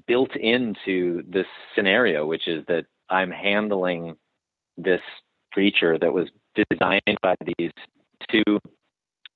built 0.06 0.36
into 0.36 1.22
this 1.26 1.46
scenario, 1.74 2.26
which 2.26 2.46
is 2.46 2.64
that 2.68 2.84
I'm 3.08 3.30
handling 3.30 4.16
this 4.76 5.00
creature 5.54 5.98
that 5.98 6.12
was 6.12 6.28
designed 6.70 7.18
by 7.22 7.34
these 7.58 7.70
two 8.30 8.58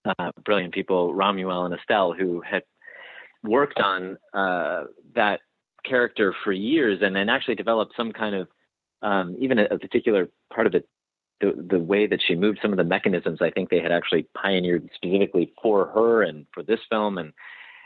uh, 0.05 0.33
brilliant 0.45 0.75
people, 0.75 1.15
Romuald 1.15 1.67
and 1.67 1.75
Estelle, 1.75 2.13
who 2.13 2.43
had 2.43 2.63
worked 3.43 3.79
on 3.79 4.19
uh, 4.35 4.85
that 5.15 5.41
character 5.85 6.35
for 6.45 6.53
years 6.53 6.99
and 7.03 7.15
then 7.15 7.29
actually 7.29 7.55
developed 7.55 7.95
some 7.97 8.13
kind 8.13 8.35
of 8.35 8.49
um, 9.03 9.37
even 9.39 9.59
a, 9.59 9.65
a, 9.71 9.79
particular 9.79 10.29
part 10.53 10.67
of 10.67 10.75
it 10.75 10.87
the, 11.41 11.53
the 11.71 11.79
way 11.79 12.07
that 12.07 12.21
she 12.27 12.35
moved 12.35 12.59
some 12.61 12.71
of 12.71 12.77
the 12.77 12.85
mechanisms 12.85 13.39
i 13.41 13.51
think 13.51 13.71
they 13.71 13.81
had 13.81 13.93
actually 13.93 14.27
pioneered 14.35 14.89
specifically 14.95 15.53
for 15.63 15.87
her 15.87 16.23
and 16.23 16.47
for 16.53 16.63
this 16.63 16.81
film 16.91 17.17
and 17.17 17.33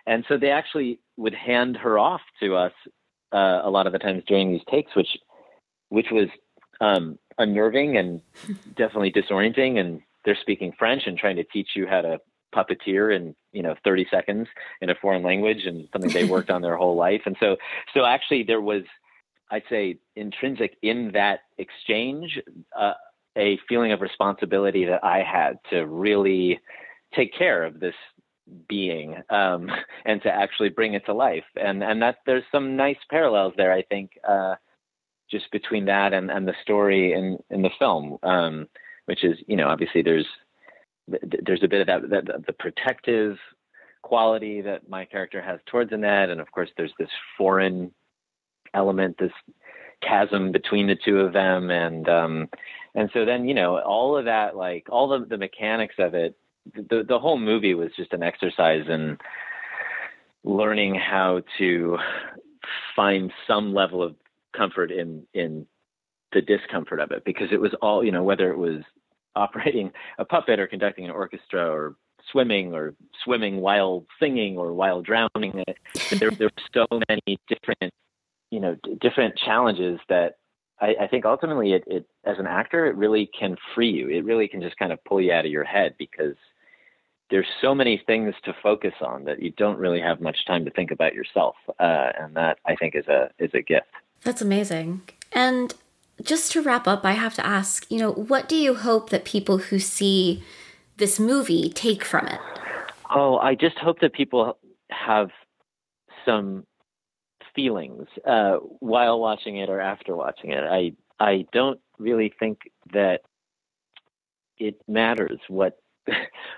and 0.07 0.25
so 0.29 0.37
they 0.37 0.51
actually 0.51 0.99
would 1.17 1.35
hand 1.35 1.77
her 1.77 1.99
off 1.99 2.21
to 2.41 2.57
us 2.57 2.73
uh, 3.33 3.61
a 3.63 3.71
lot 3.71 3.87
of 3.87 3.93
the 3.93 3.99
times 3.99 4.23
during 4.27 4.51
these 4.51 4.65
takes 4.69 4.95
which 4.97 5.17
which 5.91 6.09
was 6.11 6.29
um, 6.81 7.19
unnerving 7.39 7.97
and 7.97 8.21
definitely 8.77 9.13
disorienting. 9.13 9.79
And 9.79 10.01
they're 10.25 10.39
speaking 10.41 10.73
French 10.79 11.03
and 11.07 11.19
trying 11.19 11.37
to 11.37 11.45
teach 11.45 11.71
you 11.75 11.87
how 11.87 12.03
to 12.03 12.19
puppeteer 12.55 13.15
in 13.15 13.35
you 13.53 13.63
know 13.63 13.75
30 13.85 14.07
seconds 14.11 14.49
in 14.81 14.91
a 14.91 14.95
foreign 14.95 15.23
language 15.23 15.65
and 15.67 15.89
something 15.93 16.13
they 16.13 16.25
worked 16.25 16.51
on 16.51 16.63
their 16.63 16.77
whole 16.77 16.97
life. 16.97 17.23
And 17.27 17.37
so 17.41 17.57
so 17.93 18.05
actually 18.05 18.43
there 18.43 18.61
was 18.61 18.83
I'd 19.51 19.63
say 19.69 19.99
intrinsic 20.17 20.77
in 20.83 21.13
that 21.13 21.41
exchange 21.59 22.41
uh, 22.79 22.95
a 23.37 23.59
feeling 23.69 23.93
of 23.93 24.01
responsibility 24.01 24.85
that 24.85 25.05
I 25.05 25.23
had 25.23 25.59
to 25.71 25.87
really 25.87 26.61
take 27.15 27.35
care 27.37 27.65
of 27.65 27.81
this 27.81 27.95
being 28.69 29.17
um, 29.31 29.71
and 30.05 30.23
to 30.23 30.31
actually 30.31 30.69
bring 30.69 30.95
it 30.95 31.05
to 31.07 31.15
life. 31.15 31.45
And 31.57 31.83
and 31.83 32.01
that 32.03 32.19
there's 32.27 32.45
some 32.53 32.77
nice 32.77 32.99
parallels 33.11 33.55
there, 33.57 33.73
I 33.73 33.83
think, 33.83 34.13
uh, 34.29 34.55
just 35.31 35.51
between 35.51 35.87
that 35.87 36.13
and, 36.13 36.31
and 36.31 36.47
the 36.47 36.55
story 36.63 37.13
in, 37.13 37.39
in 37.51 37.63
the 37.63 37.71
film, 37.79 38.19
um, 38.23 38.69
which 39.07 39.25
is, 39.25 39.37
you 39.47 39.57
know, 39.57 39.69
obviously 39.69 40.03
there's 40.03 40.27
there's 41.07 41.63
a 41.63 41.69
bit 41.69 41.89
of 41.89 42.11
that, 42.11 42.27
that 42.27 42.47
the 42.47 42.53
protective 42.53 43.37
quality 44.03 44.61
that 44.61 44.89
my 44.89 45.05
character 45.05 45.41
has 45.41 45.61
towards 45.67 45.93
Annette, 45.93 46.31
and 46.31 46.41
of 46.41 46.51
course 46.51 46.71
there's 46.77 46.93
this 46.99 47.09
foreign 47.37 47.93
element, 48.75 49.17
this 49.19 49.33
chasm 50.03 50.53
between 50.53 50.87
the 50.87 50.97
two 51.05 51.21
of 51.21 51.33
them, 51.33 51.71
and 51.71 52.09
um, 52.09 52.49
and 52.95 53.11
so 53.13 53.25
then 53.25 53.47
you 53.47 53.55
know 53.55 53.79
all 53.81 54.17
of 54.17 54.27
that, 54.27 54.57
like 54.57 54.87
all 54.91 55.09
the 55.09 55.25
the 55.27 55.39
mechanics 55.39 55.95
of 55.99 56.15
it, 56.15 56.37
the 56.75 57.05
the 57.07 57.19
whole 57.19 57.39
movie 57.39 57.75
was 57.75 57.91
just 57.97 58.13
an 58.13 58.23
exercise 58.23 58.85
in 58.89 59.19
learning 60.45 60.95
how 60.95 61.43
to 61.59 61.99
find 62.95 63.33
some 63.47 63.75
level 63.75 64.03
of 64.03 64.15
comfort 64.57 64.91
in 64.91 65.27
in 65.35 65.67
the 66.33 66.43
discomfort 66.43 67.01
of 67.01 67.11
it 67.11 67.25
because 67.25 67.49
it 67.53 67.61
was 67.61 67.75
all 67.81 68.05
you 68.05 68.13
know 68.13 68.23
whether 68.23 68.51
it 68.51 68.59
was 68.59 68.83
operating 69.37 69.93
a 70.19 70.25
puppet 70.25 70.59
or 70.61 70.67
conducting 70.67 71.05
an 71.05 71.11
orchestra 71.11 71.69
or 71.71 71.95
swimming 72.31 72.75
or 72.75 72.95
swimming 73.23 73.61
while 73.61 74.05
singing 74.21 74.57
or 74.57 74.73
while 74.73 75.03
drowning. 75.03 75.63
There, 76.11 76.31
there 76.31 76.49
are 76.49 76.63
so 76.73 76.87
many 77.09 77.39
different, 77.49 77.93
you 78.51 78.61
know, 78.61 78.77
d- 78.83 78.97
different 79.01 79.37
challenges 79.37 80.01
that 80.09 80.37
I, 80.81 80.95
I 81.03 81.07
think 81.07 81.25
ultimately 81.25 81.73
it, 81.73 81.85
it, 81.87 82.07
as 82.25 82.39
an 82.39 82.47
actor, 82.47 82.87
it 82.87 82.97
really 82.97 83.31
can 83.39 83.57
free 83.75 83.91
you. 83.91 84.09
It 84.09 84.25
really 84.25 84.49
can 84.49 84.61
just 84.61 84.77
kind 84.77 84.93
of 84.93 85.03
pull 85.05 85.21
you 85.21 85.33
out 85.33 85.45
of 85.45 85.53
your 85.53 85.65
head 85.65 85.95
because 85.99 86.35
there's 87.31 87.47
so 87.61 87.75
many 87.75 88.03
things 88.07 88.35
to 88.45 88.55
focus 88.63 88.95
on 89.01 89.25
that 89.25 89.43
you 89.43 89.51
don't 89.53 89.79
really 89.79 90.01
have 90.01 90.21
much 90.21 90.47
time 90.47 90.65
to 90.65 90.71
think 90.71 90.91
about 90.91 91.15
yourself. 91.15 91.57
Uh, 91.79 92.11
and 92.19 92.35
that 92.37 92.59
I 92.67 92.75
think 92.77 92.95
is 92.95 93.07
a, 93.07 93.31
is 93.39 93.51
a 93.55 93.63
gift. 93.63 93.87
That's 94.23 94.43
amazing. 94.43 95.03
And 95.33 95.75
just 96.23 96.53
to 96.53 96.63
wrap 96.63 96.87
up, 96.87 97.05
I 97.05 97.13
have 97.13 97.35
to 97.35 97.47
ask, 97.47 97.91
you 97.91 97.99
know, 97.99 98.13
what 98.13 98.49
do 98.49 98.57
you 98.57 98.75
hope 98.75 99.11
that 99.11 99.25
people 99.25 99.59
who 99.59 99.79
see 99.79 100.43
this 100.97 101.19
movie 101.19 101.69
take 101.71 102.05
from 102.05 102.27
it? 102.29 102.41
Oh, 103.11 103.39
I 103.39 103.55
just 103.55 103.79
hope 103.79 104.01
that 104.01 104.13
people 104.13 104.59
have 104.91 105.31
some 106.25 106.67
feelings 107.55 108.07
uh, 108.27 108.57
while 108.81 109.21
watching 109.21 109.59
it 109.59 109.69
or 109.69 109.81
after 109.81 110.15
watching 110.17 110.51
it. 110.53 110.65
I 110.65 110.93
I 111.21 111.47
don't 111.53 111.81
really 111.99 112.33
think 112.39 112.61
that 112.93 113.23
it 114.59 114.81
matters 114.89 115.39
what 115.49 115.79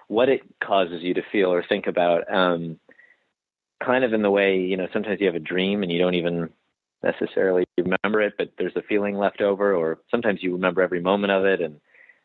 what 0.09 0.29
it 0.29 0.43
causes 0.63 1.03
you 1.03 1.15
to 1.15 1.23
feel 1.31 1.53
or 1.53 1.63
think 1.63 1.87
about. 1.87 2.33
Um, 2.33 2.79
kind 3.85 4.05
of 4.05 4.15
in 4.15 4.23
the 4.23 4.31
way 4.31 4.59
you 4.59 4.77
know 4.77 4.89
sometimes 4.93 5.21
you 5.21 5.27
have 5.27 5.35
a 5.35 5.41
dream 5.41 5.83
and 5.83 5.93
you 5.93 5.99
don't 5.99 6.15
even 6.15 6.49
necessarily 7.03 7.65
remember 7.79 8.23
it, 8.23 8.35
but 8.39 8.51
there's 8.59 8.77
a 8.77 8.83
feeling 8.83 9.17
left 9.17 9.41
over, 9.41 9.75
or 9.75 9.99
sometimes 10.11 10.43
you 10.43 10.53
remember 10.53 10.83
every 10.83 11.01
moment 11.01 11.33
of 11.33 11.45
it, 11.45 11.61
and 11.61 11.81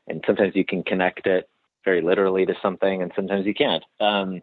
and 0.07 0.23
sometimes 0.25 0.55
you 0.55 0.65
can 0.65 0.83
connect 0.83 1.27
it 1.27 1.49
very 1.85 2.01
literally 2.01 2.45
to 2.45 2.53
something, 2.61 3.01
and 3.01 3.11
sometimes 3.15 3.45
you 3.45 3.53
can't. 3.53 3.83
Um, 3.99 4.41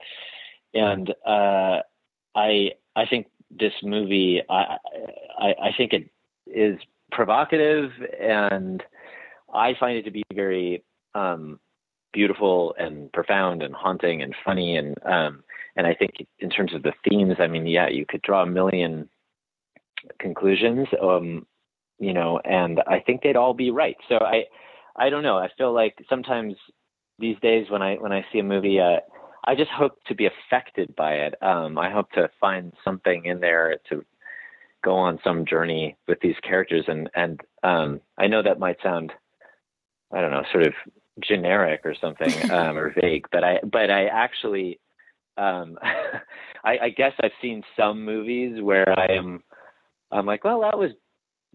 and 0.75 1.11
uh, 1.27 1.81
I 2.35 2.73
I 2.97 3.07
think 3.09 3.27
this 3.51 3.73
movie 3.83 4.43
I, 4.49 4.77
I 5.39 5.55
I 5.63 5.71
think 5.77 5.93
it 5.93 6.11
is 6.47 6.79
provocative, 7.11 7.91
and 8.21 8.83
I 9.55 9.75
find 9.79 9.97
it 9.99 10.05
to 10.05 10.11
be 10.11 10.23
very 10.35 10.85
um, 11.15 11.59
beautiful 12.13 12.75
and 12.79 13.13
profound 13.13 13.63
and 13.63 13.75
haunting 13.75 14.23
and 14.23 14.35
funny 14.45 14.77
and 14.77 14.97
um, 15.05 15.43
and 15.77 15.87
I 15.87 15.95
think 15.95 16.27
in 16.41 16.51
terms 16.51 16.75
of 16.75 16.83
the 16.83 16.93
themes, 17.09 17.37
I 17.39 17.47
mean, 17.47 17.65
yeah, 17.65 17.89
you 17.89 18.05
could 18.05 18.23
draw 18.23 18.43
a 18.43 18.47
million 18.47 19.09
conclusions, 20.19 20.87
um, 21.03 21.47
you 21.99 22.13
know, 22.13 22.41
and 22.45 22.81
I 22.87 23.01
think 23.01 23.23
they'd 23.23 23.37
all 23.37 23.55
be 23.55 23.71
right. 23.71 23.97
So 24.09 24.17
I, 24.17 24.45
I 24.97 25.11
don't 25.11 25.23
know. 25.23 25.39
I 25.39 25.49
feel 25.57 25.73
like 25.73 25.97
sometimes 26.09 26.55
these 27.19 27.37
days 27.41 27.67
when 27.71 27.83
I 27.83 27.95
when 27.97 28.13
I 28.13 28.25
see 28.33 28.39
a 28.39 28.45
movie, 28.45 28.81
uh, 28.81 29.01
I 29.45 29.55
just 29.55 29.71
hope 29.71 29.99
to 30.07 30.15
be 30.15 30.27
affected 30.27 30.95
by 30.97 31.15
it. 31.15 31.35
Um, 31.43 31.79
I 31.79 31.91
hope 31.91 32.11
to 32.13 32.31
find 32.41 32.73
something 32.85 33.25
in 33.25 33.41
there 33.41 33.77
to 33.89 34.05
go 34.85 34.95
on 34.95 35.19
some 35.25 35.45
journey 35.45 35.97
with 36.07 36.21
these 36.21 36.37
characters, 36.43 36.85
and 36.89 37.11
and 37.15 37.41
um, 37.63 38.01
I 38.17 38.27
know 38.27 38.43
that 38.43 38.61
might 38.61 38.79
sound, 38.83 39.13
I 40.13 40.21
don't 40.21 40.31
know, 40.31 40.45
sort 40.53 40.67
of 40.67 40.75
generic 41.21 41.81
or 41.85 41.95
something 42.01 42.33
um, 42.51 42.77
or 42.77 42.95
vague, 43.01 43.27
but 43.33 43.45
I 43.45 43.59
but 43.65 43.91
I 43.91 44.07
actually. 44.07 44.81
Um, 45.37 45.79
I, 46.65 46.79
I 46.83 46.89
guess 46.91 47.13
I've 47.23 47.31
seen 47.41 47.63
some 47.77 48.05
movies 48.05 48.61
where 48.61 48.99
I 48.99 49.13
am 49.13 49.45
I'm 50.11 50.27
like, 50.27 50.45
well, 50.45 50.61
that 50.63 50.79
was 50.79 50.93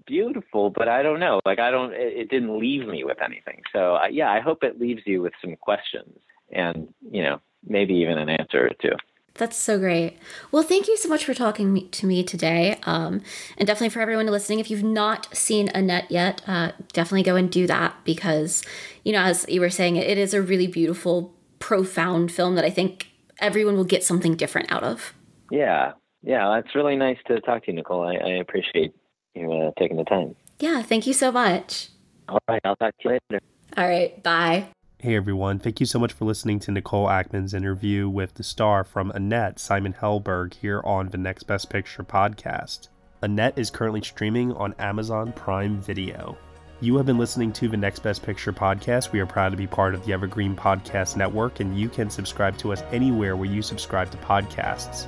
beautiful, 0.06 0.70
but 0.70 0.88
I 0.88 1.04
don't 1.04 1.20
know. 1.20 1.40
Like, 1.46 1.60
I 1.60 1.72
don't, 1.72 1.94
it, 1.94 2.14
it 2.14 2.30
didn't 2.30 2.60
leave 2.60 2.88
me 2.88 3.04
with 3.04 3.22
anything. 3.22 3.62
So, 3.72 3.96
uh, 3.96 4.08
yeah, 4.08 4.32
I 4.32 4.40
hope 4.40 4.64
it 4.64 4.80
leaves 4.80 5.02
you 5.06 5.22
with 5.22 5.34
some 5.42 5.56
questions 5.56 6.18
and, 6.52 6.94
you 7.10 7.24
know, 7.24 7.40
maybe 7.66 7.94
even 7.96 8.18
an 8.18 8.30
answer 8.30 8.68
or 8.68 8.72
two. 8.82 8.96
That's 9.36 9.58
so 9.58 9.80
great. 9.80 10.20
Well, 10.52 10.62
thank 10.62 10.88
you 10.88 10.96
so 10.96 11.10
much 11.10 11.26
for 11.26 11.34
talking 11.34 11.90
to 11.90 12.06
me 12.06 12.24
today. 12.24 12.80
Um, 12.84 13.24
and 13.58 13.66
definitely 13.66 13.90
for 13.90 14.00
everyone 14.00 14.28
listening, 14.28 14.60
if 14.60 14.70
you've 14.70 14.84
not 14.84 15.36
seen 15.36 15.70
Annette 15.70 16.12
yet, 16.12 16.44
uh, 16.46 16.74
definitely 16.92 17.24
go 17.24 17.36
and 17.36 17.50
do 17.50 17.66
that 17.66 17.96
because, 18.04 18.64
you 19.04 19.12
know, 19.12 19.24
as 19.24 19.46
you 19.50 19.60
were 19.60 19.72
saying, 19.72 19.96
it 19.96 20.20
is 20.20 20.36
a 20.36 20.42
really 20.42 20.68
beautiful, 20.68 21.34
profound 21.58 22.32
film 22.32 22.54
that 22.56 22.66
I 22.66 22.70
think 22.70 23.08
everyone 23.40 23.76
will 23.76 23.86
get 23.86 24.04
something 24.04 24.36
different 24.36 24.72
out 24.72 24.84
of. 24.84 25.16
Yeah. 25.50 25.94
Yeah. 26.24 26.58
It's 26.58 26.74
really 26.74 26.96
nice 26.96 27.18
to 27.28 27.40
talk 27.42 27.66
to 27.66 27.72
you, 27.72 27.76
Nicole. 27.76 28.04
I, 28.04 28.16
I 28.16 28.30
appreciate 28.38 28.94
you 29.36 29.52
uh, 29.52 29.72
taking 29.78 29.98
the 29.98 30.06
time. 30.06 30.36
Yeah. 30.60 30.82
Thank 30.82 31.06
you 31.06 31.14
so 31.14 31.32
much. 31.32 31.90
All 32.28 32.40
right. 32.48 32.62
I'll 32.64 32.76
talk 32.76 32.98
to 33.02 33.10
you 33.10 33.20
later. 33.30 33.44
All 33.78 33.88
right. 33.88 34.24
Bye. 34.24 34.68
Hey 35.00 35.18
everyone, 35.18 35.60
thank 35.60 35.82
you 35.82 35.86
so 35.86 36.00
much 36.00 36.14
for 36.14 36.24
listening 36.24 36.60
to 36.60 36.72
Nicole 36.72 37.08
Ackman's 37.08 37.54
interview 37.54 38.08
with 38.08 38.36
the 38.36 38.44
star 38.44 38.86
from 38.86 39.12
Annette, 39.12 39.60
Simon 39.60 39.92
Helberg, 39.92 40.54
here 40.54 40.82
on 40.86 41.10
the 41.10 41.18
Next 41.18 41.44
Best 41.44 41.70
Picture 41.70 42.04
podcast. 42.04 42.88
Annette 43.22 43.60
is 43.60 43.70
currently 43.70 44.02
streaming 44.02 44.54
on 44.54 44.74
Amazon 44.80 45.34
Prime 45.34 45.82
Video. 45.82 46.38
You 46.80 46.96
have 46.96 47.06
been 47.06 47.18
listening 47.18 47.52
to 47.52 47.68
the 47.68 47.76
Next 47.76 48.00
Best 48.00 48.24
Picture 48.24 48.54
podcast. 48.54 49.12
We 49.12 49.20
are 49.20 49.26
proud 49.26 49.50
to 49.50 49.58
be 49.58 49.68
part 49.68 49.94
of 49.94 50.06
the 50.06 50.14
Evergreen 50.14 50.56
Podcast 50.56 51.18
Network, 51.18 51.60
and 51.60 51.78
you 51.78 51.90
can 51.90 52.10
subscribe 52.10 52.58
to 52.60 52.72
us 52.72 52.82
anywhere 52.94 53.36
where 53.36 53.50
you 53.50 53.62
subscribe 53.62 54.10
to 54.12 54.18
podcasts. 54.20 55.08